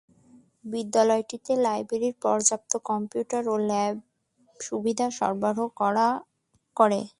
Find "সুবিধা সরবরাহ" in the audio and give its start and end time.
4.59-5.57